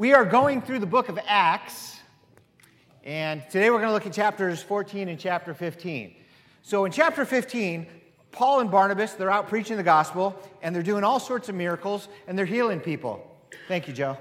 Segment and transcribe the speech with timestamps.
[0.00, 2.00] We are going through the book of Acts,
[3.04, 6.14] and today we're going to look at chapters 14 and chapter 15.
[6.62, 7.86] So, in chapter 15,
[8.32, 12.08] Paul and Barnabas, they're out preaching the gospel, and they're doing all sorts of miracles,
[12.26, 13.30] and they're healing people.
[13.68, 14.16] Thank you, Joe.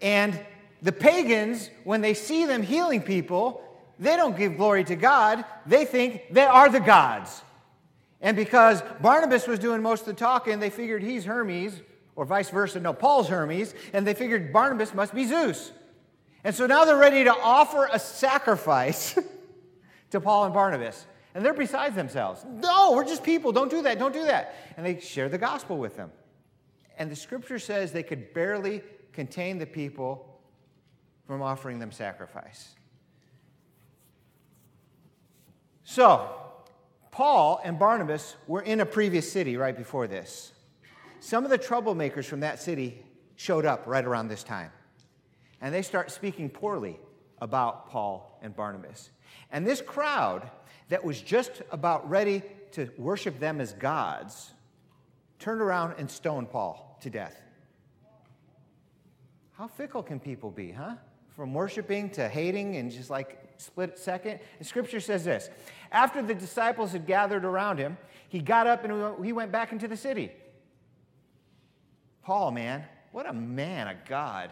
[0.00, 0.38] And
[0.80, 3.64] the pagans, when they see them healing people,
[3.98, 5.44] they don't give glory to God.
[5.66, 7.42] They think they are the gods.
[8.20, 11.80] And because Barnabas was doing most of the talking, they figured he's Hermes,
[12.16, 12.80] or vice versa.
[12.80, 15.72] No, Paul's Hermes, and they figured Barnabas must be Zeus.
[16.44, 19.18] And so now they're ready to offer a sacrifice
[20.10, 21.06] to Paul and Barnabas.
[21.34, 22.44] And they're besides themselves.
[22.46, 23.52] No, we're just people.
[23.52, 23.98] Don't do that.
[23.98, 24.54] Don't do that.
[24.76, 26.10] And they share the gospel with them.
[26.98, 30.40] And the scripture says they could barely contain the people
[31.26, 32.74] from offering them sacrifice.
[35.84, 36.28] So,
[37.10, 40.52] Paul and Barnabas were in a previous city right before this.
[41.22, 43.00] Some of the troublemakers from that city
[43.36, 44.72] showed up right around this time.
[45.60, 46.98] And they start speaking poorly
[47.40, 49.12] about Paul and Barnabas.
[49.52, 50.50] And this crowd
[50.88, 54.50] that was just about ready to worship them as gods
[55.38, 57.40] turned around and stoned Paul to death.
[59.52, 60.96] How fickle can people be, huh?
[61.36, 64.40] From worshiping to hating and just like split second.
[64.58, 65.50] And scripture says this
[65.92, 67.96] After the disciples had gathered around him,
[68.28, 70.32] he got up and he went back into the city.
[72.22, 74.50] Paul, man, what a man, a God.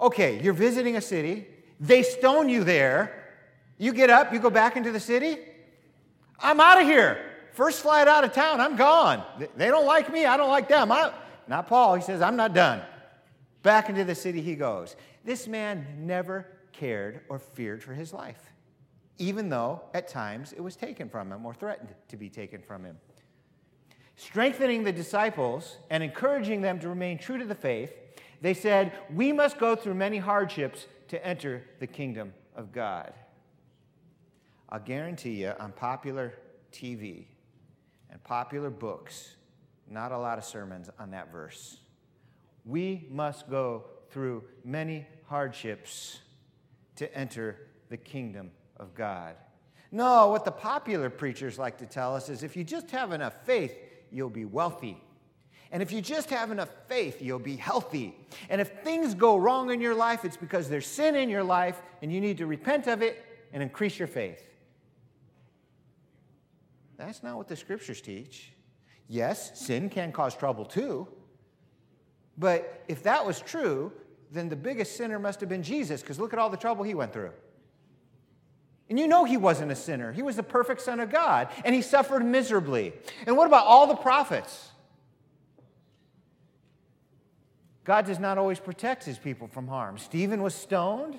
[0.00, 1.46] Okay, you're visiting a city,
[1.80, 3.22] they stone you there.
[3.78, 5.38] You get up, you go back into the city.
[6.38, 7.20] I'm out of here.
[7.52, 9.22] First flight out of town, I'm gone.
[9.56, 10.92] They don't like me, I don't like them.
[10.92, 11.12] I,
[11.48, 12.82] not Paul, he says, I'm not done.
[13.62, 14.96] Back into the city he goes.
[15.24, 18.52] This man never cared or feared for his life,
[19.18, 22.84] even though at times it was taken from him or threatened to be taken from
[22.84, 22.98] him.
[24.16, 27.92] Strengthening the disciples and encouraging them to remain true to the faith,
[28.40, 33.12] they said, We must go through many hardships to enter the kingdom of God.
[34.70, 36.34] I'll guarantee you on popular
[36.72, 37.26] TV
[38.10, 39.36] and popular books,
[39.88, 41.78] not a lot of sermons on that verse.
[42.64, 46.20] We must go through many hardships
[46.96, 49.36] to enter the kingdom of God.
[49.92, 53.34] No, what the popular preachers like to tell us is if you just have enough
[53.44, 53.76] faith,
[54.10, 55.02] you'll be wealthy.
[55.72, 58.16] And if you just have enough faith, you'll be healthy.
[58.48, 61.82] And if things go wrong in your life, it's because there's sin in your life
[62.02, 64.42] and you need to repent of it and increase your faith.
[66.96, 68.52] That's not what the scriptures teach.
[69.08, 71.08] Yes, sin can cause trouble too.
[72.38, 73.92] But if that was true,
[74.30, 76.94] then the biggest sinner must have been Jesus, because look at all the trouble he
[76.94, 77.32] went through.
[78.88, 80.12] And you know he wasn't a sinner.
[80.12, 82.92] He was the perfect Son of God, and he suffered miserably.
[83.26, 84.70] And what about all the prophets?
[87.84, 89.98] God does not always protect his people from harm.
[89.98, 91.18] Stephen was stoned.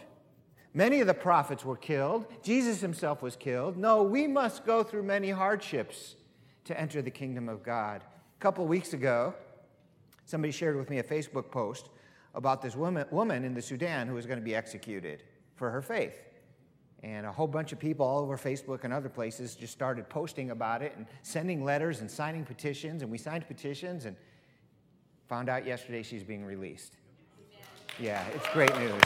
[0.73, 2.25] Many of the prophets were killed.
[2.43, 3.77] Jesus himself was killed.
[3.77, 6.15] No, we must go through many hardships
[6.65, 8.03] to enter the kingdom of God.
[8.03, 9.33] A couple of weeks ago,
[10.25, 11.89] somebody shared with me a Facebook post
[12.35, 15.23] about this woman, woman in the Sudan who was going to be executed
[15.55, 16.26] for her faith.
[17.03, 20.51] And a whole bunch of people all over Facebook and other places just started posting
[20.51, 23.03] about it and sending letters and signing petitions.
[23.03, 24.15] And we signed petitions and
[25.27, 26.97] found out yesterday she's being released.
[27.99, 29.01] Yeah, it's great news.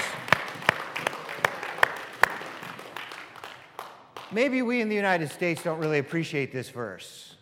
[4.34, 7.36] Maybe we in the United States don't really appreciate this verse,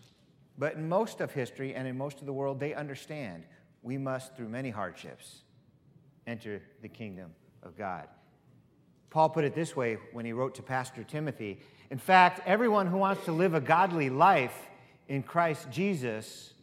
[0.57, 3.43] but in most of history and in most of the world, they understand
[3.83, 5.43] we must, through many hardships,
[6.25, 8.07] enter the kingdom of God.
[9.09, 11.59] Paul put it this way when he wrote to Pastor Timothy
[11.89, 14.69] In fact, everyone who wants to live a godly life
[15.07, 16.53] in Christ Jesus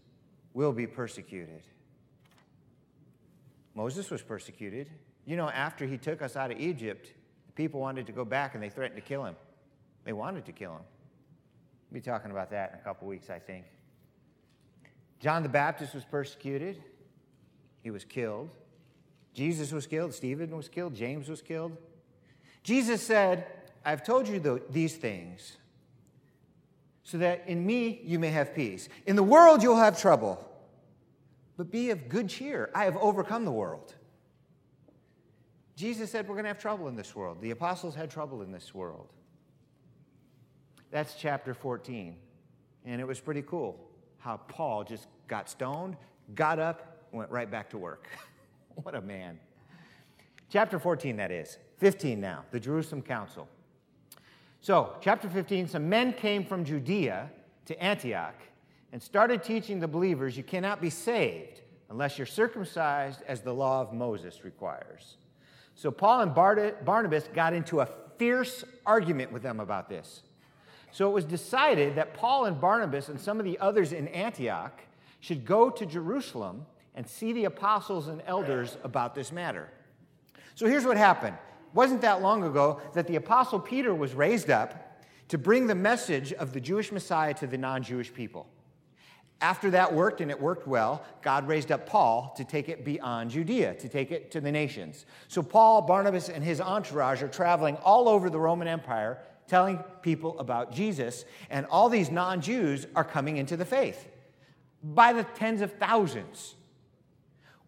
[0.55, 1.63] will be persecuted.
[3.75, 4.89] Moses was persecuted.
[5.27, 7.13] You know, after he took us out of Egypt,
[7.47, 9.37] the people wanted to go back and they threatened to kill him.
[10.05, 10.83] They wanted to kill him.
[11.91, 13.67] We'll be talking about that in a couple weeks, I think.
[15.19, 16.83] John the Baptist was persecuted,
[17.83, 18.51] he was killed.
[19.35, 21.77] Jesus was killed, Stephen was killed, James was killed.
[22.67, 23.47] Jesus said,
[23.85, 25.57] I've told you the, these things
[27.05, 28.89] so that in me you may have peace.
[29.07, 30.45] In the world you'll have trouble,
[31.57, 32.69] but be of good cheer.
[32.75, 33.95] I have overcome the world.
[35.77, 37.41] Jesus said, We're going to have trouble in this world.
[37.41, 39.13] The apostles had trouble in this world.
[40.91, 42.17] That's chapter 14.
[42.85, 43.79] And it was pretty cool
[44.19, 45.97] how Paul just got stoned,
[46.35, 48.09] got up, went right back to work.
[48.83, 49.39] What a man.
[50.51, 51.57] Chapter 14, that is.
[51.79, 53.49] 15 now, the Jerusalem Council.
[54.61, 57.31] So, chapter 15, some men came from Judea
[57.67, 58.35] to Antioch
[58.93, 63.81] and started teaching the believers you cannot be saved unless you're circumcised as the law
[63.81, 65.17] of Moses requires.
[65.75, 70.23] So Paul and Barnabas got into a fierce argument with them about this.
[70.91, 74.81] So it was decided that Paul and Barnabas and some of the others in Antioch
[75.21, 76.65] should go to Jerusalem
[76.95, 79.69] and see the apostles and elders about this matter.
[80.55, 81.37] So here's what happened.
[81.75, 86.33] Wasn't that long ago that the apostle Peter was raised up to bring the message
[86.33, 88.47] of the Jewish Messiah to the non Jewish people.
[89.41, 93.31] After that worked, and it worked well, God raised up Paul to take it beyond
[93.31, 95.05] Judea, to take it to the nations.
[95.29, 100.39] So Paul, Barnabas, and his entourage are traveling all over the Roman Empire, telling people
[100.39, 104.09] about Jesus, and all these non Jews are coming into the faith
[104.83, 106.55] by the tens of thousands.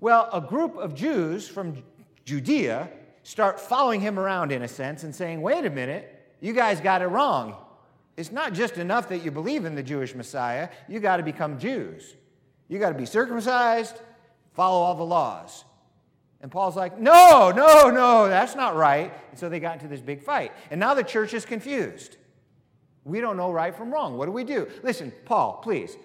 [0.00, 1.82] Well, a group of Jews from
[2.24, 2.88] Judea
[3.28, 7.02] start following him around in a sense and saying, wait a minute, you guys got
[7.02, 7.54] it wrong.
[8.16, 11.58] It's not just enough that you believe in the Jewish Messiah, you got to become
[11.58, 12.14] Jews.
[12.68, 14.00] You got to be circumcised,
[14.54, 15.66] follow all the laws.
[16.40, 19.12] And Paul's like, no, no, no, that's not right.
[19.28, 20.50] And so they got into this big fight.
[20.70, 22.16] And now the church is confused.
[23.04, 24.16] We don't know right from wrong.
[24.16, 24.68] What do we do?
[24.82, 25.98] Listen, Paul, please,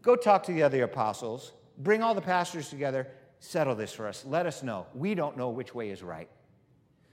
[0.00, 3.08] go talk to the other apostles, bring all the pastors together,
[3.40, 4.24] settle this for us.
[4.24, 4.86] Let us know.
[4.94, 6.30] We don't know which way is right.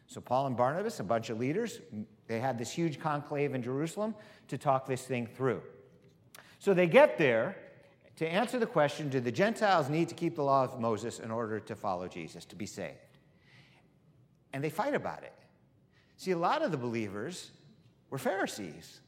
[0.10, 1.80] So, Paul and Barnabas, a bunch of leaders,
[2.26, 4.16] they had this huge conclave in Jerusalem
[4.48, 5.62] to talk this thing through.
[6.58, 7.56] So, they get there
[8.16, 11.30] to answer the question do the Gentiles need to keep the law of Moses in
[11.30, 12.98] order to follow Jesus, to be saved?
[14.52, 15.34] And they fight about it.
[16.18, 17.52] See, a lot of the believers
[18.10, 19.02] were Pharisees.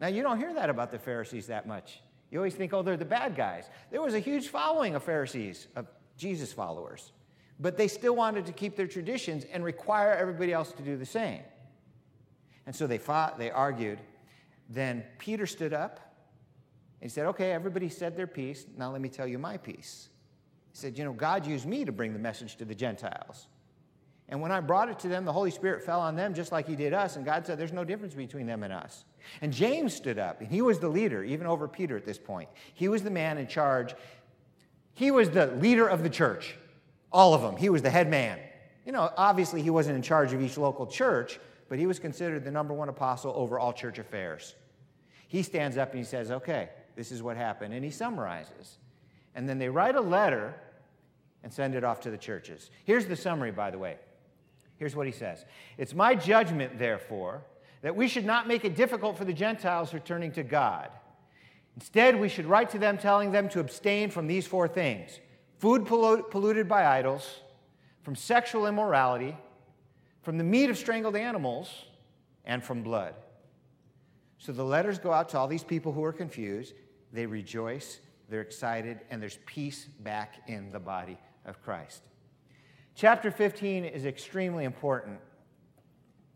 [0.00, 2.00] Now, you don't hear that about the Pharisees that much.
[2.30, 3.68] You always think, oh, they're the bad guys.
[3.90, 7.10] There was a huge following of Pharisees, of Jesus followers.
[7.60, 11.06] But they still wanted to keep their traditions and require everybody else to do the
[11.06, 11.42] same.
[12.66, 14.00] And so they fought, they argued.
[14.68, 16.00] Then Peter stood up
[17.00, 18.66] and he said, Okay, everybody said their piece.
[18.76, 20.08] Now let me tell you my piece.
[20.72, 23.48] He said, You know, God used me to bring the message to the Gentiles.
[24.30, 26.66] And when I brought it to them, the Holy Spirit fell on them just like
[26.66, 27.16] He did us.
[27.16, 29.04] And God said, There's no difference between them and us.
[29.42, 32.48] And James stood up, and he was the leader, even over Peter at this point.
[32.74, 33.94] He was the man in charge
[34.94, 36.56] he was the leader of the church,
[37.14, 37.56] all of them.
[37.56, 38.38] He was the head man.
[38.84, 41.40] You know, obviously, he wasn't in charge of each local church,
[41.70, 44.54] but he was considered the number one apostle over all church affairs.
[45.28, 47.72] He stands up and he says, Okay, this is what happened.
[47.72, 48.78] And he summarizes.
[49.34, 50.54] And then they write a letter
[51.42, 52.70] and send it off to the churches.
[52.84, 53.96] Here's the summary, by the way.
[54.76, 55.46] Here's what he says
[55.78, 57.42] It's my judgment, therefore,
[57.80, 60.90] that we should not make it difficult for the Gentiles returning to God
[61.76, 65.18] Instead, we should write to them telling them to abstain from these four things
[65.58, 67.40] food polluted by idols,
[68.02, 69.36] from sexual immorality,
[70.22, 71.86] from the meat of strangled animals,
[72.44, 73.14] and from blood.
[74.38, 76.74] So the letters go out to all these people who are confused.
[77.12, 82.02] They rejoice, they're excited, and there's peace back in the body of Christ.
[82.94, 85.18] Chapter 15 is extremely important.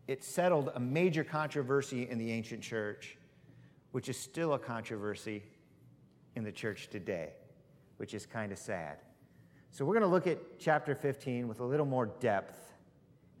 [0.07, 3.17] It settled a major controversy in the ancient church
[3.91, 5.43] which is still a controversy
[6.35, 7.29] in the church today,
[7.97, 8.97] which is kind of sad.
[9.71, 12.73] So, we're going to look at chapter 15 with a little more depth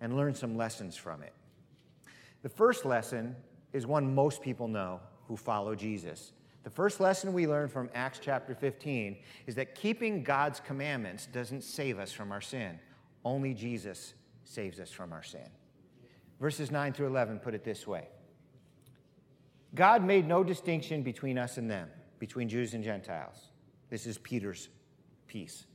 [0.01, 1.33] and learn some lessons from it.
[2.41, 3.35] The first lesson
[3.73, 6.31] is one most people know who follow Jesus.
[6.63, 9.17] The first lesson we learn from Acts chapter 15
[9.47, 12.79] is that keeping God's commandments doesn't save us from our sin.
[13.23, 14.13] Only Jesus
[14.43, 15.47] saves us from our sin.
[16.39, 18.07] Verses 9 through 11 put it this way
[19.75, 23.35] God made no distinction between us and them, between Jews and Gentiles.
[23.89, 24.69] This is Peter's
[25.27, 25.65] piece.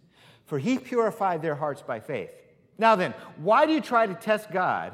[0.47, 2.31] For he purified their hearts by faith.
[2.79, 4.93] Now then, why do you try to test God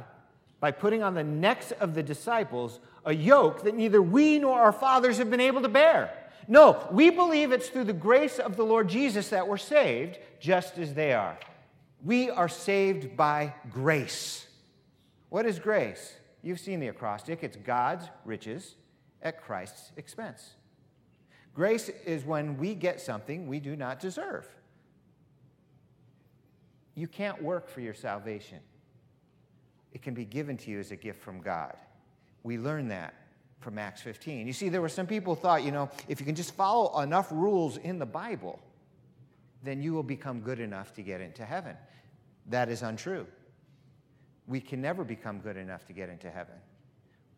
[0.61, 4.73] by putting on the necks of the disciples a yoke that neither we nor our
[4.73, 6.13] fathers have been able to bear?
[6.47, 10.79] No, we believe it's through the grace of the Lord Jesus that we're saved, just
[10.79, 11.39] as they are.
[12.05, 14.47] We are saved by grace.
[15.29, 16.15] What is grace?
[16.43, 17.43] You've seen the acrostic.
[17.43, 18.75] It's God's riches
[19.23, 20.55] at Christ's expense.
[21.55, 24.49] Grace is when we get something we do not deserve.
[27.01, 28.59] You can't work for your salvation,
[29.93, 31.75] it can be given to you as a gift from God.
[32.43, 33.15] We learn that
[33.59, 34.47] from Acts 15.
[34.47, 37.29] You see, there were some people thought, you know, if you can just follow enough
[37.33, 38.61] rules in the Bible,
[39.63, 41.75] then you will become good enough to get into heaven.
[42.51, 43.27] That is untrue.
[44.47, 46.57] We can never become good enough to get into heaven.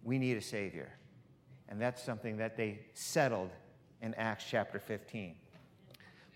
[0.03, 0.91] We need a Savior.
[1.69, 3.51] And that's something that they settled
[4.01, 5.37] in Acts chapter 15.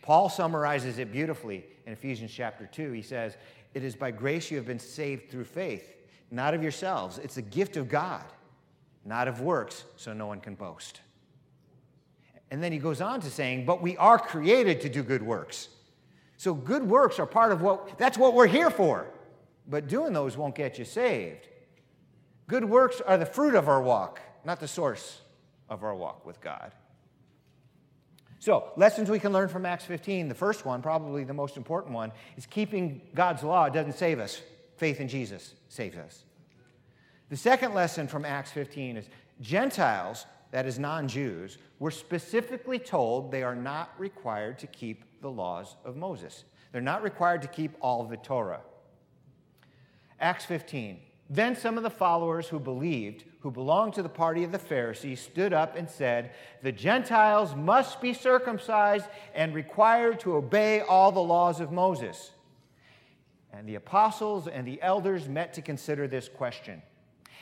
[0.07, 2.93] Paul summarizes it beautifully in Ephesians chapter 2.
[2.93, 3.37] He says,
[3.75, 5.97] It is by grace you have been saved through faith,
[6.31, 7.19] not of yourselves.
[7.19, 8.23] It's a gift of God,
[9.05, 11.01] not of works, so no one can boast.
[12.53, 15.71] And then he goes on to saying, But we are created to do good works.
[16.37, 19.09] So good works are part of what, that's what we're here for.
[19.67, 21.49] But doing those won't get you saved.
[22.47, 25.21] Good works are the fruit of our walk, not the source
[25.69, 26.71] of our walk with God.
[28.47, 30.29] So, lessons we can learn from Acts 15.
[30.29, 34.41] The first one, probably the most important one, is keeping God's law doesn't save us.
[34.77, 36.23] Faith in Jesus saves us.
[37.29, 39.09] The second lesson from Acts 15 is
[39.41, 45.31] Gentiles, that is non Jews, were specifically told they are not required to keep the
[45.33, 46.45] laws of Moses.
[46.71, 48.61] They're not required to keep all of the Torah.
[50.21, 51.01] Acts 15.
[51.29, 55.21] Then some of the followers who believed, who belonged to the party of the Pharisees,
[55.21, 61.21] stood up and said, The Gentiles must be circumcised and required to obey all the
[61.21, 62.31] laws of Moses.
[63.53, 66.83] And the apostles and the elders met to consider this question.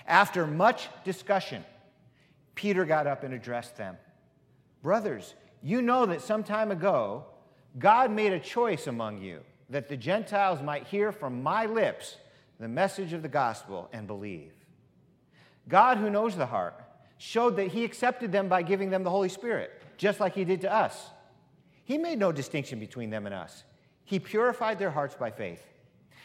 [0.07, 1.65] After much discussion,
[2.55, 3.97] Peter got up and addressed them.
[4.83, 7.25] Brothers, you know that some time ago,
[7.79, 12.17] God made a choice among you that the Gentiles might hear from my lips
[12.59, 14.53] the message of the gospel and believe.
[15.69, 16.81] God, who knows the heart,
[17.19, 20.61] showed that He accepted them by giving them the Holy Spirit, just like He did
[20.63, 21.11] to us.
[21.85, 23.65] He made no distinction between them and us,
[24.05, 25.65] He purified their hearts by faith.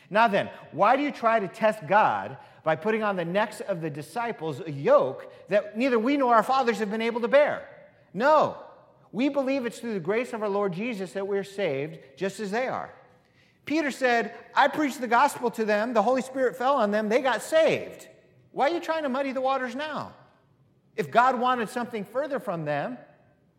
[0.10, 3.82] Now then, why do you try to test God by putting on the necks of
[3.82, 7.68] the disciples a yoke that neither we nor our fathers have been able to bear?
[8.14, 8.58] No.
[9.12, 12.52] We believe it's through the grace of our Lord Jesus that we're saved, just as
[12.52, 12.94] they are.
[13.70, 17.22] Peter said, I preached the gospel to them, the Holy Spirit fell on them, they
[17.22, 18.08] got saved.
[18.52, 20.12] Why are you trying to muddy the waters now?
[20.96, 22.98] If God wanted something further from them,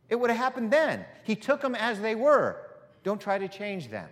[0.08, 1.04] it would have happened then.
[1.22, 2.56] He took them as they were.
[3.04, 4.08] Don't try to change them.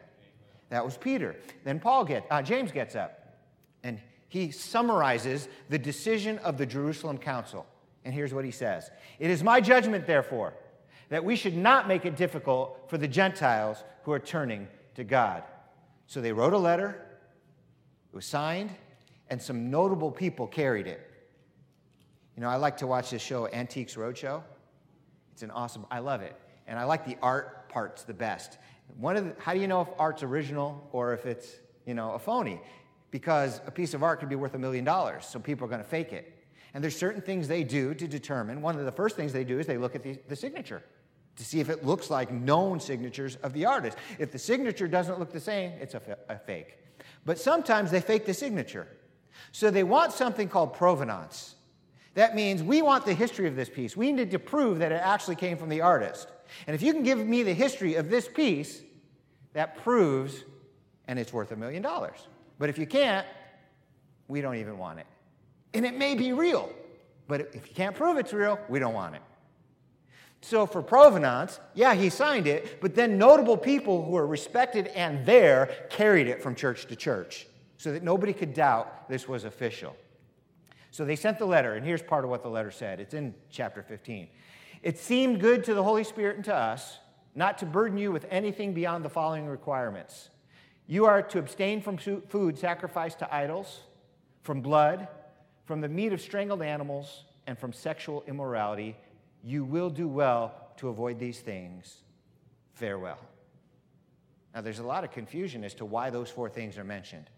[0.71, 1.35] That was Peter.
[1.65, 3.35] Then Paul get, uh, James gets up
[3.83, 7.67] and he summarizes the decision of the Jerusalem council.
[8.05, 8.89] And here's what he says
[9.19, 10.55] It is my judgment, therefore,
[11.09, 15.43] that we should not make it difficult for the Gentiles who are turning to God.
[16.09, 17.05] So they wrote a letter,
[18.11, 18.71] it was signed,
[19.29, 21.03] and some notable people carried it.
[22.35, 24.43] You know, I like to watch this show, Antiques Roadshow.
[25.35, 26.35] It's an awesome, I love it.
[26.67, 28.57] And I like the art parts the best.
[28.97, 32.13] One of the, how do you know if art's original or if it's, you know,
[32.13, 32.59] a phony?
[33.11, 35.83] Because a piece of art could be worth a million dollars, so people are going
[35.83, 36.33] to fake it.
[36.73, 38.63] And there's certain things they do to determine.
[38.63, 40.83] One of the first things they do is they look at the, the signature
[41.39, 43.97] to see if it looks like known signatures of the artist.
[44.19, 46.77] If the signature doesn't look the same, it's a, a fake.
[47.25, 48.89] But sometimes they fake the signature.
[49.53, 51.55] So they want something called provenance.
[52.15, 53.97] That means we want the history of this piece.
[53.97, 56.29] We need to prove that it actually came from the artist.
[56.67, 58.83] And if you can give me the history of this piece,
[59.53, 60.45] that proves,
[61.07, 62.29] and it's worth a million dollars.
[62.59, 63.27] But if you can't,
[64.27, 65.07] we don't even want it.
[65.75, 66.71] And it may be real,
[67.29, 69.23] but if you can't prove it's real, we don't want it.
[70.41, 75.27] So for provenance, yeah, he signed it, but then notable people who were respected and
[75.27, 79.97] there carried it from church to church so that nobody could doubt this was official.
[80.91, 83.01] So they sent the letter, and here's part of what the letter said.
[83.01, 84.29] It's in chapter 15.
[84.83, 86.99] It seemed good to the Holy Spirit and to us
[87.35, 90.31] not to burden you with anything beyond the following requirements.
[90.87, 93.81] You are to abstain from food sacrificed to idols,
[94.43, 95.09] from blood,
[95.67, 98.97] from the meat of strangled animals, and from sexual immorality
[99.43, 102.03] you will do well to avoid these things.
[102.73, 103.19] Farewell.
[104.55, 107.29] Now, there's a lot of confusion as to why those four things are mentioned.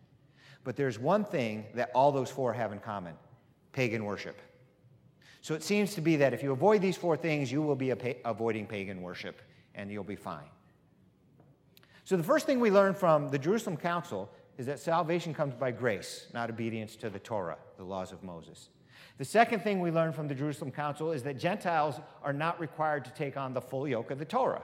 [0.65, 3.15] But there's one thing that all those four have in common
[3.73, 4.41] pagan worship.
[5.43, 7.93] So it seems to be that if you avoid these four things, you will be
[8.25, 9.41] avoiding pagan worship
[9.75, 10.49] and you'll be fine.
[12.05, 15.71] So the first thing we learn from the Jerusalem Council is that salvation comes by
[15.71, 18.69] grace, not obedience to the Torah, the laws of Moses.
[19.21, 23.05] The second thing we learn from the Jerusalem Council is that Gentiles are not required
[23.05, 24.63] to take on the full yoke of the Torah.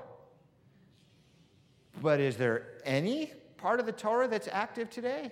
[2.00, 5.30] But is there any part of the Torah that's active today?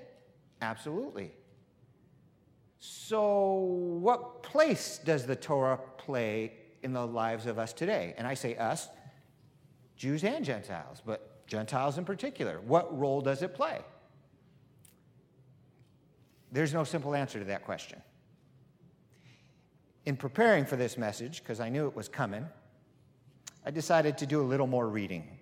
[0.60, 1.32] Absolutely.
[2.80, 3.60] So,
[4.02, 6.52] what place does the Torah play
[6.82, 8.12] in the lives of us today?
[8.18, 8.90] And I say us,
[9.96, 12.60] Jews and Gentiles, but Gentiles in particular.
[12.60, 13.80] What role does it play?
[16.52, 18.02] There's no simple answer to that question
[20.06, 22.46] in preparing for this message, because I knew it was coming,
[23.64, 25.38] I decided to do a little more reading.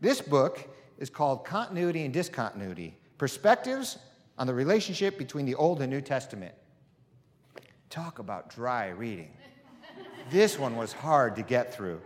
[0.00, 0.66] This book
[0.98, 3.98] is called Continuity and Discontinuity Perspectives
[4.38, 6.54] on the Relationship Between the Old and New Testament.
[7.90, 9.32] Talk about dry reading.
[10.30, 12.00] this one was hard to get through.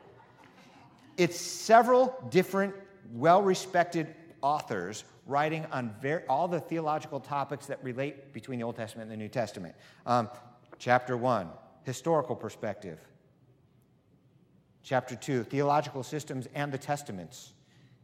[1.16, 2.74] It's several different,
[3.12, 8.76] well respected authors writing on ver- all the theological topics that relate between the Old
[8.76, 9.74] Testament and the New Testament.
[10.04, 10.28] Um,
[10.84, 11.48] Chapter 1,
[11.84, 12.98] historical perspective.
[14.82, 17.54] Chapter 2, theological systems and the testaments.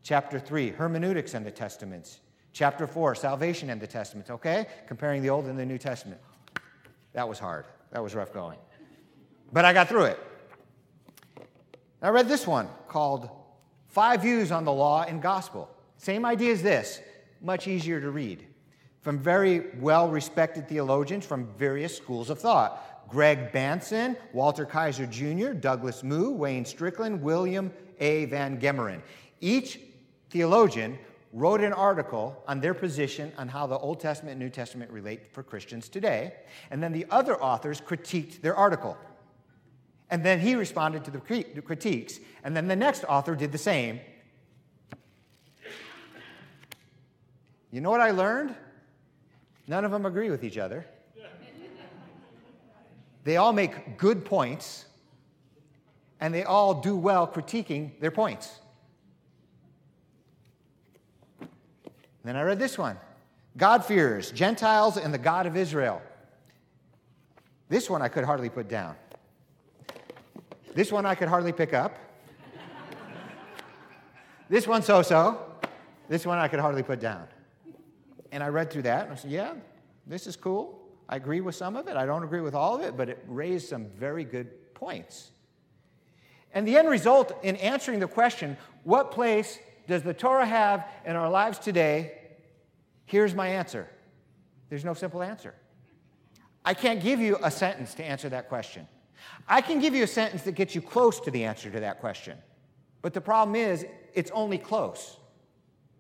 [0.03, 2.21] Chapter 3, hermeneutics and the testaments.
[2.55, 4.67] Chapter 4, salvation and the testaments, okay?
[4.87, 6.23] Comparing the Old and the New Testament.
[7.13, 7.67] That was hard.
[7.91, 8.59] That was rough going.
[9.53, 10.19] But I got through it.
[12.01, 13.29] I read this one called
[13.89, 15.69] Five Views on the Law and Gospel.
[15.99, 17.03] Same idea as this,
[17.43, 18.47] much easier to read.
[19.01, 25.51] From very well respected theologians from various schools of thought Greg Bahnsen, Walter Kaiser Jr.,
[25.53, 28.27] Douglas Moo, Wayne Strickland, William A.
[28.27, 29.03] Van Gemeren.
[29.41, 29.81] Each
[30.29, 30.97] theologian
[31.33, 35.33] wrote an article on their position on how the Old Testament and New Testament relate
[35.33, 36.35] for Christians today,
[36.71, 38.97] and then the other authors critiqued their article.
[40.11, 44.01] And then he responded to the critiques, and then the next author did the same.
[47.73, 48.55] You know what I learned?
[49.67, 50.87] None of them agree with each other.
[53.25, 54.87] They all make good points,
[56.21, 58.61] and they all do well critiquing their points.
[62.25, 62.99] Then I read this one
[63.57, 66.01] God-fearers, Gentiles, and the God of Israel.
[67.69, 68.97] This one I could hardly put down.
[70.75, 71.97] This one I could hardly pick up.
[74.49, 75.47] this one so so.
[76.09, 77.29] This one I could hardly put down.
[78.33, 79.55] And I read through that and I said, yeah,
[80.07, 80.81] this is cool.
[81.09, 81.97] I agree with some of it.
[81.97, 85.31] I don't agree with all of it, but it raised some very good points.
[86.53, 91.17] And the end result in answering the question, what place does the Torah have in
[91.17, 92.13] our lives today?
[93.07, 93.89] Here's my answer
[94.69, 95.55] there's no simple answer.
[96.65, 98.87] I can't give you a sentence to answer that question.
[99.49, 101.99] I can give you a sentence that gets you close to the answer to that
[102.01, 102.39] question.
[103.03, 103.85] But the problem is,
[104.15, 105.17] it's only close,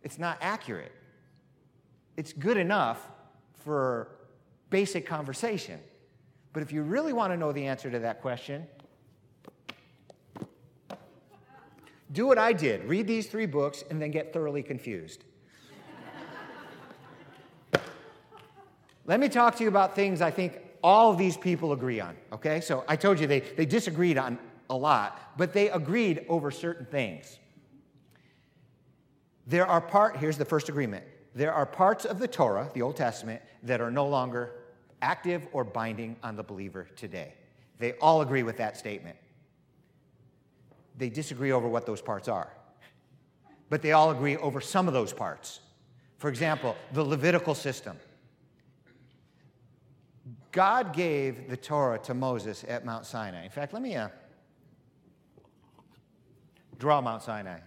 [0.02, 0.92] it's not accurate.
[2.16, 3.10] It's good enough
[3.64, 4.08] for
[4.70, 5.80] basic conversation.
[6.52, 8.66] But if you really want to know the answer to that question,
[12.12, 15.24] do what I did read these three books and then get thoroughly confused.
[19.06, 22.16] Let me talk to you about things I think all of these people agree on,
[22.32, 22.60] okay?
[22.60, 26.86] So I told you they, they disagreed on a lot, but they agreed over certain
[26.86, 27.38] things.
[29.46, 31.04] There are part, here's the first agreement.
[31.34, 34.52] There are parts of the Torah, the Old Testament, that are no longer
[35.02, 37.34] active or binding on the believer today.
[37.78, 39.16] They all agree with that statement.
[40.98, 42.52] They disagree over what those parts are,
[43.70, 45.60] but they all agree over some of those parts.
[46.18, 47.96] For example, the Levitical system.
[50.52, 53.44] God gave the Torah to Moses at Mount Sinai.
[53.44, 54.08] In fact, let me uh,
[56.78, 57.60] draw Mount Sinai.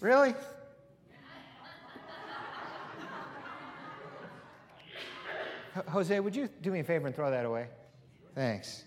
[0.00, 0.34] Really?
[5.88, 7.66] Jose, would you do me a favor and throw that away?
[8.34, 8.84] Thanks.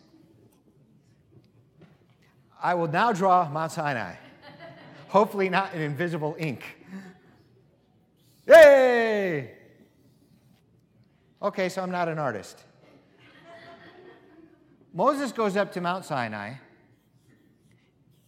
[2.61, 4.15] I will now draw Mount Sinai.
[5.09, 6.63] Hopefully, not in invisible ink.
[8.47, 9.51] Yay!
[11.41, 12.63] Okay, so I'm not an artist.
[14.93, 16.53] Moses goes up to Mount Sinai,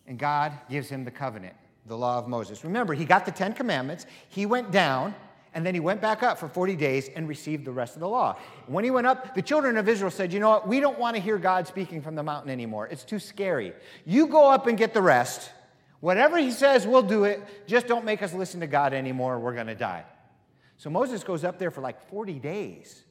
[0.05, 1.55] and God gives him the covenant,
[1.87, 2.63] the law of Moses.
[2.63, 5.15] Remember, he got the Ten Commandments, he went down,
[5.53, 8.07] and then he went back up for 40 days and received the rest of the
[8.07, 8.37] law.
[8.67, 10.67] When he went up, the children of Israel said, You know what?
[10.67, 12.87] We don't want to hear God speaking from the mountain anymore.
[12.87, 13.73] It's too scary.
[14.05, 15.51] You go up and get the rest.
[16.01, 17.41] Whatever he says, we'll do it.
[17.67, 19.39] Just don't make us listen to God anymore.
[19.39, 20.05] We're going to die.
[20.77, 23.03] So Moses goes up there for like 40 days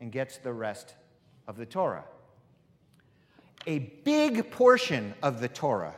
[0.00, 0.94] and gets the rest
[1.48, 2.04] of the Torah.
[3.66, 5.94] A big portion of the Torah,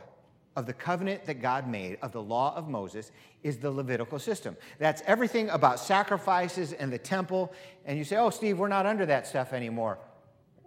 [0.55, 3.11] of the covenant that God made, of the law of Moses,
[3.41, 4.55] is the Levitical system.
[4.79, 7.51] That's everything about sacrifices and the temple.
[7.85, 9.97] And you say, oh, Steve, we're not under that stuff anymore.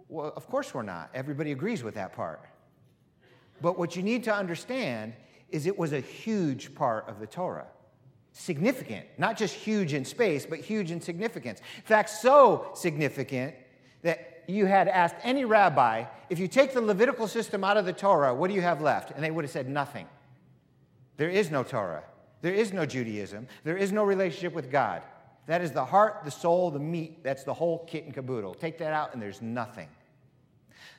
[0.09, 1.09] Well, of course we're not.
[1.13, 2.41] Everybody agrees with that part.
[3.61, 5.13] But what you need to understand
[5.49, 7.67] is it was a huge part of the Torah
[8.37, 11.59] significant, not just huge in space, but huge in significance.
[11.77, 13.55] In fact, so significant
[14.03, 17.93] that you had asked any rabbi, if you take the Levitical system out of the
[17.93, 19.11] Torah, what do you have left?
[19.11, 20.07] And they would have said nothing.
[21.17, 22.03] There is no Torah.
[22.41, 23.47] There is no Judaism.
[23.63, 25.01] There is no relationship with God.
[25.47, 27.23] That is the heart, the soul, the meat.
[27.23, 28.53] That's the whole kit and caboodle.
[28.53, 29.87] Take that out, and there's nothing.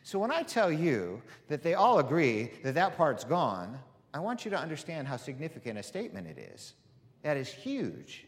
[0.03, 3.79] So when I tell you that they all agree that that part's gone,
[4.13, 6.75] I want you to understand how significant a statement it is.
[7.23, 8.27] That is huge.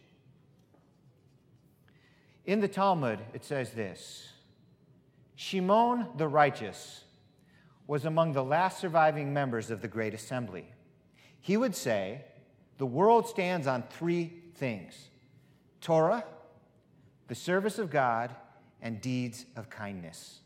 [2.44, 4.32] In the Talmud, it says this
[5.40, 7.04] Shimon the righteous
[7.86, 10.66] was among the last surviving members of the Great Assembly.
[11.40, 12.26] He would say,
[12.76, 15.08] The world stands on three things
[15.80, 16.24] Torah,
[17.28, 18.34] the service of God,
[18.82, 20.40] and deeds of kindness.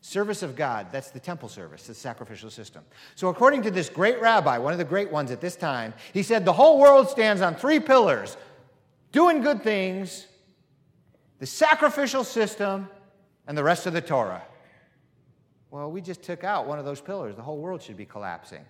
[0.00, 2.82] Service of God, that's the temple service, the sacrificial system.
[3.14, 6.24] So, according to this great rabbi, one of the great ones at this time, he
[6.24, 8.36] said the whole world stands on three pillars
[9.12, 10.26] doing good things,
[11.38, 12.88] the sacrificial system,
[13.50, 14.44] and the rest of the Torah.
[15.72, 17.34] Well, we just took out one of those pillars.
[17.34, 18.64] The whole world should be collapsing.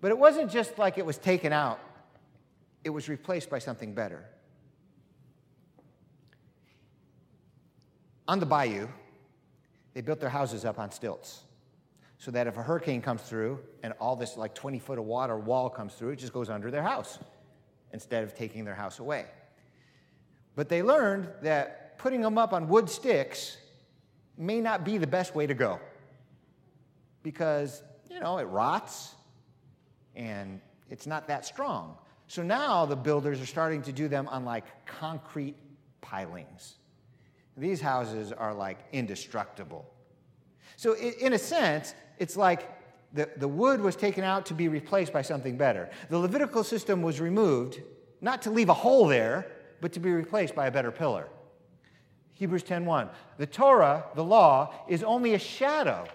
[0.00, 1.80] But it wasn't just like it was taken out,
[2.84, 4.24] it was replaced by something better.
[8.28, 8.86] On the bayou,
[9.94, 11.42] they built their houses up on stilts
[12.18, 15.36] so that if a hurricane comes through and all this like 20 foot of water
[15.36, 17.18] wall comes through, it just goes under their house
[17.92, 19.26] instead of taking their house away.
[20.54, 23.58] But they learned that putting them up on wood sticks
[24.38, 25.78] may not be the best way to go
[27.22, 29.14] because, you know, it rots
[30.16, 31.94] and it's not that strong.
[32.26, 35.56] So now the builders are starting to do them on like concrete
[36.00, 36.76] pilings.
[37.54, 39.84] These houses are like indestructible.
[40.76, 42.66] So, in a sense, it's like
[43.12, 45.90] the, the wood was taken out to be replaced by something better.
[46.08, 47.82] The Levitical system was removed,
[48.22, 49.50] not to leave a hole there,
[49.82, 51.28] but to be replaced by a better pillar.
[52.40, 53.10] Hebrews 10:1.
[53.36, 56.06] The Torah, the law, is only a shadow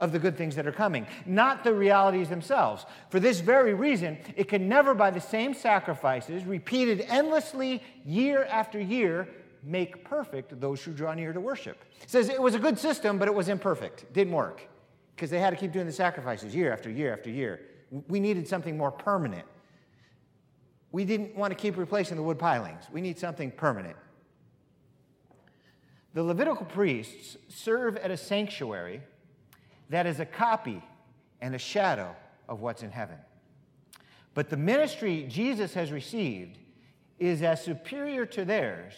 [0.00, 2.84] of the good things that are coming, not the realities themselves.
[3.10, 8.80] For this very reason, it can never, by the same sacrifices, repeated endlessly year after
[8.80, 9.28] year,
[9.62, 11.80] make perfect those who draw near to worship.
[12.02, 14.02] It says it was a good system, but it was imperfect.
[14.02, 14.62] It didn't work
[15.14, 17.60] because they had to keep doing the sacrifices year after year after year.
[18.08, 19.46] We needed something more permanent.
[20.90, 22.82] We didn't want to keep replacing the wood pilings.
[22.92, 23.96] We need something permanent.
[26.14, 29.02] The Levitical priests serve at a sanctuary
[29.88, 30.82] that is a copy
[31.40, 32.14] and a shadow
[32.48, 33.16] of what's in heaven.
[34.34, 36.58] But the ministry Jesus has received
[37.18, 38.94] is as superior to theirs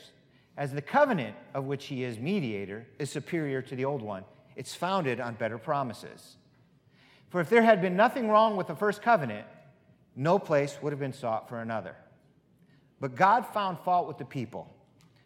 [0.57, 4.25] as the covenant of which he is mediator is superior to the old one.
[4.57, 6.37] It's founded on better promises.
[7.29, 9.47] For if there had been nothing wrong with the first covenant,
[10.15, 11.97] no place would have been sought for another.
[13.01, 14.73] But God found fault with the people.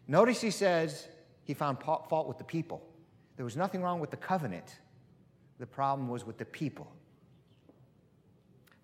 [0.07, 1.07] Notice he says
[1.49, 2.79] he found fault with the people.
[3.35, 4.77] There was nothing wrong with the covenant.
[5.57, 6.91] The problem was with the people.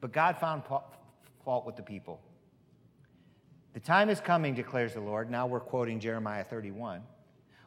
[0.02, 2.20] But God found fault with the people.
[3.76, 5.30] The time is coming, declares the Lord.
[5.30, 7.04] Now we're quoting Jeremiah 31.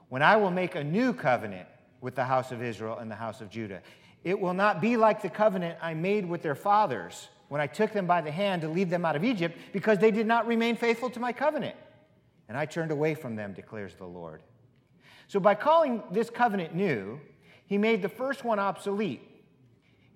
[0.08, 1.68] When I will make a new covenant
[2.00, 3.82] with the house of Israel and the house of Judah.
[4.24, 7.92] It will not be like the covenant I made with their fathers when I took
[7.92, 10.74] them by the hand to lead them out of Egypt, because they did not remain
[10.74, 11.76] faithful to my covenant.
[12.48, 14.42] And I turned away from them, declares the Lord.
[15.28, 17.20] So, by calling this covenant new,
[17.66, 19.22] he made the first one obsolete.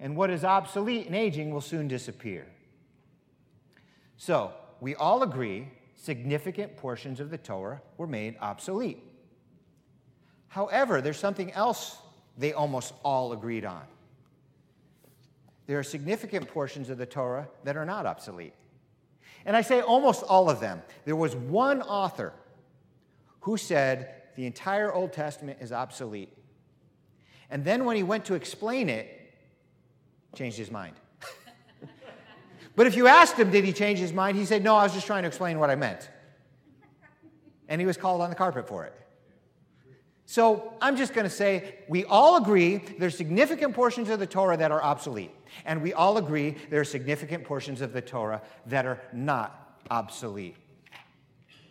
[0.01, 2.47] And what is obsolete and aging will soon disappear.
[4.17, 9.03] So, we all agree significant portions of the Torah were made obsolete.
[10.49, 11.99] However, there's something else
[12.37, 13.83] they almost all agreed on.
[15.67, 18.55] There are significant portions of the Torah that are not obsolete.
[19.45, 20.83] And I say almost all of them.
[21.05, 22.33] There was one author
[23.41, 26.33] who said the entire Old Testament is obsolete.
[27.51, 29.19] And then when he went to explain it,
[30.35, 30.97] changed his mind.
[32.77, 34.39] but if you asked him, did he change his mind?
[34.39, 36.09] He said, no, I was just trying to explain what I meant.
[37.69, 38.95] And he was called on the carpet for it.
[40.25, 44.57] So I'm just going to say we all agree there's significant portions of the Torah
[44.57, 45.31] that are obsolete.
[45.67, 50.57] And we all agree there are significant portions of the Torah that are not obsolete.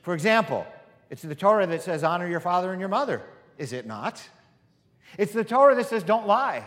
[0.04, 0.67] For example,
[1.12, 3.21] it's the Torah that says honor your father and your mother,
[3.58, 4.24] is it not?
[5.17, 6.65] It's the Torah that says, don't lie.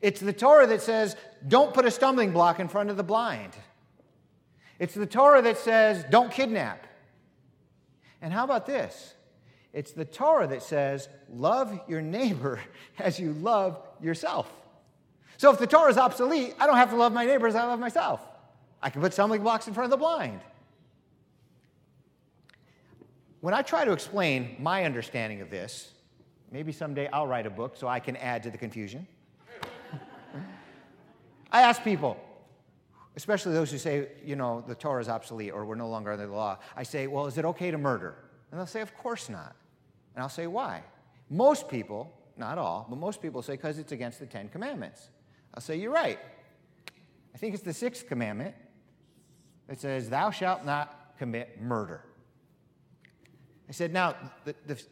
[0.00, 1.16] It's the Torah that says,
[1.48, 3.54] don't put a stumbling block in front of the blind.
[4.78, 6.86] It's the Torah that says, don't kidnap.
[8.22, 9.14] And how about this?
[9.72, 12.60] It's the Torah that says, love your neighbor
[13.00, 14.48] as you love yourself.
[15.38, 17.64] So if the Torah is obsolete, I don't have to love my neighbor as I
[17.64, 18.20] love myself.
[18.80, 20.40] I can put stumbling blocks in front of the blind.
[23.40, 25.92] When I try to explain my understanding of this,
[26.50, 29.06] Maybe someday I'll write a book so I can add to the confusion.
[31.50, 32.16] I ask people,
[33.16, 36.26] especially those who say, you know, the Torah is obsolete or we're no longer under
[36.26, 36.58] the law.
[36.76, 38.16] I say, well, is it okay to murder?
[38.50, 39.54] And they'll say, of course not.
[40.14, 40.82] And I'll say, why?
[41.30, 45.08] Most people, not all, but most people say, because it's against the Ten Commandments.
[45.54, 46.18] I'll say, you're right.
[47.34, 48.54] I think it's the sixth commandment
[49.66, 52.05] that says, thou shalt not commit murder.
[53.68, 54.82] I said, now, the, the,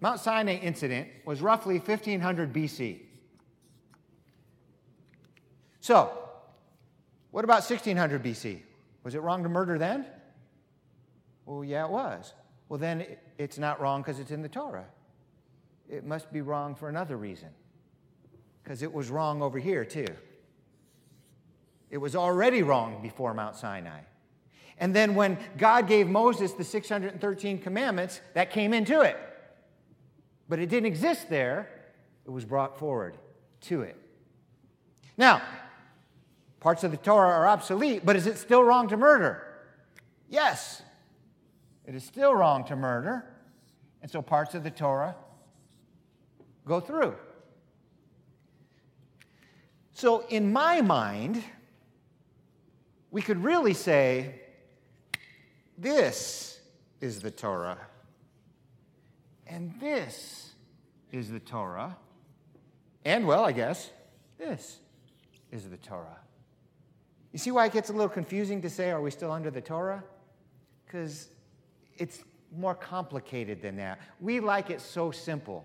[0.00, 3.00] Mount Sinai incident was roughly 1500 BC.
[5.80, 6.16] So,
[7.30, 8.60] what about 1600 BC?
[9.02, 10.06] Was it wrong to murder then?
[11.46, 12.34] Well, yeah, it was.
[12.68, 13.06] Well, then
[13.38, 14.86] it's not wrong because it's in the Torah.
[15.88, 17.48] it must be wrong for another reason.
[18.62, 20.06] Because it was wrong over here, too.
[21.90, 24.00] It was already wrong before Mount Sinai.
[24.80, 29.16] And then when God gave Moses the 613 commandments, that came into it.
[30.48, 31.68] But it didn't exist there,
[32.24, 33.18] it was brought forward
[33.62, 33.96] to it.
[35.16, 35.42] Now,
[36.60, 39.44] parts of the Torah are obsolete, but is it still wrong to murder?
[40.28, 40.82] Yes,
[41.86, 43.24] it is still wrong to murder.
[44.00, 45.16] And so parts of the Torah
[46.64, 47.16] go through.
[49.92, 51.42] So, in my mind,
[53.10, 54.42] we could really say
[55.78, 56.60] this
[57.00, 57.78] is the Torah,
[59.46, 60.52] and this
[61.12, 61.96] is the Torah,
[63.04, 63.90] and well, I guess,
[64.36, 64.80] this
[65.52, 66.18] is the Torah.
[67.32, 69.60] You see why it gets a little confusing to say, are we still under the
[69.60, 70.02] Torah?
[70.84, 71.28] Because
[71.96, 72.22] it's
[72.56, 74.00] more complicated than that.
[74.20, 75.64] We like it so simple,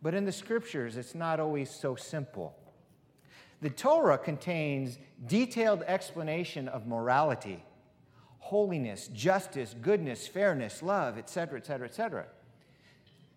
[0.00, 2.56] but in the scriptures, it's not always so simple.
[3.60, 7.64] The Torah contains detailed explanation of morality,
[8.42, 12.26] holiness, justice, goodness, fairness, love, etc., etc., etc.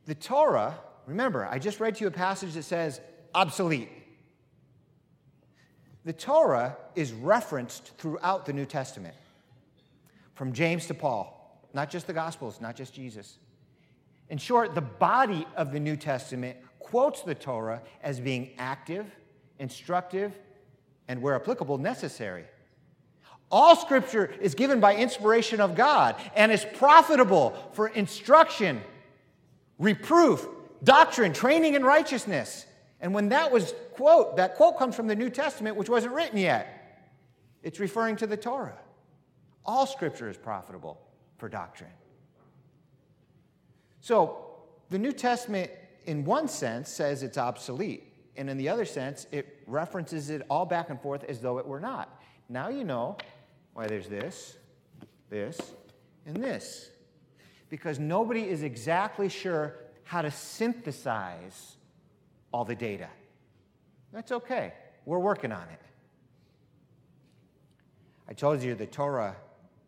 [0.08, 3.00] The Torah, remember, I just read to you a passage that says
[3.34, 3.90] obsolete.
[6.06, 9.16] The Torah is referenced throughout the New Testament,
[10.34, 13.38] from James to Paul, not just the Gospels, not just Jesus.
[14.30, 19.06] In short, the body of the New Testament quotes the Torah as being active,
[19.60, 20.34] instructive,
[21.08, 22.46] and where applicable, necessary.
[23.56, 28.82] All scripture is given by inspiration of God and is profitable for instruction,
[29.80, 30.46] reproof,
[30.84, 32.66] doctrine, training in righteousness.
[33.00, 36.38] And when that was quote, that quote comes from the New Testament, which wasn't written
[36.38, 37.08] yet.
[37.64, 38.78] It's referring to the Torah.
[39.66, 41.00] All scripture is profitable
[41.38, 41.94] for doctrine.
[44.02, 44.48] So,
[44.90, 45.72] the New Testament,
[46.06, 48.04] in one sense, says it's obsolete.
[48.36, 51.66] And in the other sense, it references it all back and forth as though it
[51.66, 52.22] were not.
[52.50, 53.18] Now you know
[53.76, 54.58] why there's this,
[55.30, 55.60] this,
[56.26, 56.90] and this.
[57.70, 61.76] Because nobody is exactly sure how to synthesize
[62.52, 63.10] all the data.
[64.12, 64.74] That's okay.
[65.06, 65.82] We're working on it.
[68.28, 69.36] I told you the Torah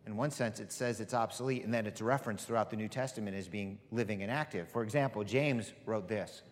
[0.05, 3.35] in one sense, it says it's obsolete, and then it's referenced throughout the New Testament
[3.35, 4.69] as being living and active.
[4.69, 6.43] For example, James wrote this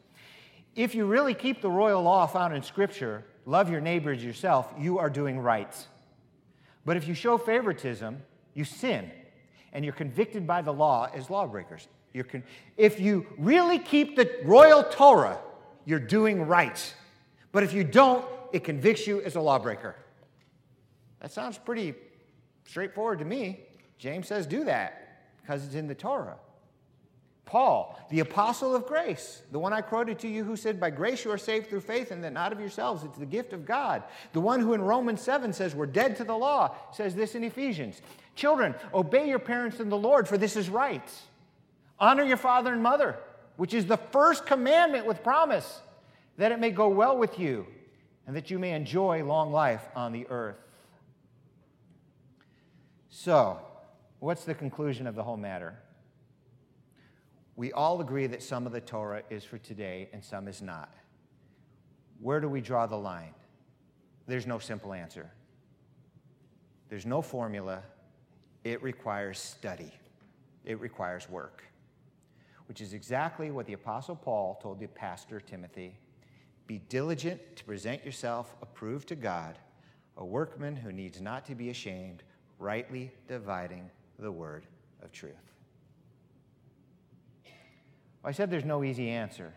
[0.75, 4.73] If you really keep the royal law found in Scripture, love your neighbor as yourself,
[4.77, 5.73] you are doing right.
[6.85, 8.21] But if you show favoritism,
[8.53, 9.11] you sin,
[9.73, 11.87] and you're convicted by the law as lawbreakers.
[12.29, 12.43] Con-
[12.77, 15.39] if you really keep the royal Torah,
[15.83, 16.93] you're doing right.
[17.51, 19.95] But if you don't, it convicts you as a lawbreaker.
[21.19, 21.95] That sounds pretty
[22.65, 23.61] straightforward to me.
[23.97, 26.37] James says, do that because it's in the Torah.
[27.45, 31.23] Paul, the apostle of grace, the one I quoted to you who said, By grace
[31.23, 34.03] you are saved through faith, and that not of yourselves, it's the gift of God.
[34.33, 37.43] The one who in Romans 7 says, We're dead to the law, says this in
[37.43, 38.01] Ephesians.
[38.35, 41.07] Children, obey your parents in the Lord, for this is right.
[41.99, 43.15] Honor your father and mother,
[43.57, 45.81] which is the first commandment with promise,
[46.37, 47.67] that it may go well with you,
[48.25, 50.57] and that you may enjoy long life on the earth.
[53.09, 53.59] So,
[54.19, 55.77] what's the conclusion of the whole matter?
[57.55, 60.93] We all agree that some of the Torah is for today and some is not.
[62.19, 63.33] Where do we draw the line?
[64.27, 65.31] There's no simple answer.
[66.89, 67.83] There's no formula.
[68.63, 69.91] It requires study,
[70.65, 71.63] it requires work,
[72.67, 75.97] which is exactly what the Apostle Paul told the pastor Timothy
[76.65, 79.59] Be diligent to present yourself approved to God,
[80.17, 82.23] a workman who needs not to be ashamed
[82.57, 84.65] rightly dividing the word
[85.03, 85.54] of truth.
[88.25, 89.53] I said there's no easy answer,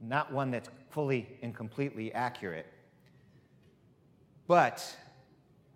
[0.00, 2.66] not one that's fully and completely accurate.
[4.46, 4.96] But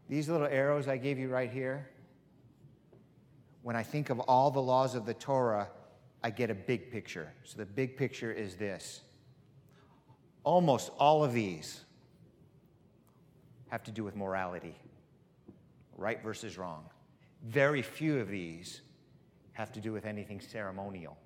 [0.08, 1.88] these little arrows I gave you right here,
[3.62, 5.68] when I think of all the laws of the Torah,
[6.22, 7.32] I get a big picture.
[7.42, 9.00] So the big picture is this
[10.44, 11.80] almost all of these
[13.68, 14.76] have to do with morality
[15.96, 16.84] right versus wrong.
[17.42, 18.82] Very few of these
[19.52, 21.16] have to do with anything ceremonial.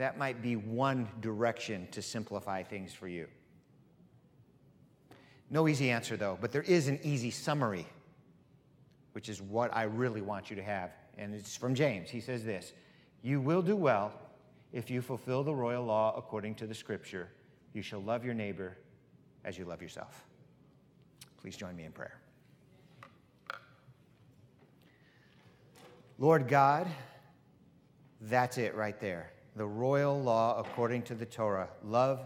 [0.00, 3.26] That might be one direction to simplify things for you.
[5.50, 7.86] No easy answer, though, but there is an easy summary,
[9.12, 10.92] which is what I really want you to have.
[11.18, 12.08] And it's from James.
[12.08, 12.72] He says this
[13.22, 14.14] You will do well
[14.72, 17.28] if you fulfill the royal law according to the scripture.
[17.74, 18.78] You shall love your neighbor
[19.44, 20.24] as you love yourself.
[21.42, 22.18] Please join me in prayer.
[26.18, 26.86] Lord God,
[28.22, 29.32] that's it right there.
[29.60, 32.18] The royal law according to the Torah love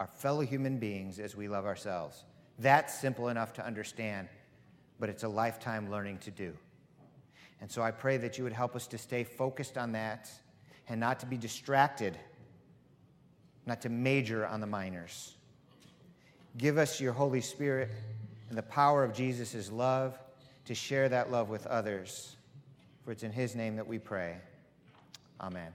[0.00, 2.24] our fellow human beings as we love ourselves.
[2.58, 4.28] That's simple enough to understand,
[4.98, 6.52] but it's a lifetime learning to do.
[7.60, 10.28] And so I pray that you would help us to stay focused on that
[10.88, 12.18] and not to be distracted,
[13.64, 15.36] not to major on the minors.
[16.58, 17.90] Give us your Holy Spirit
[18.48, 20.18] and the power of Jesus' love
[20.64, 22.34] to share that love with others.
[23.04, 24.38] For it's in his name that we pray.
[25.40, 25.72] Amen.